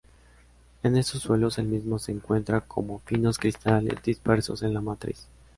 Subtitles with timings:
[0.81, 5.27] En estos suelos el mismo se encuentra como finos cristales dispersos en la matriz.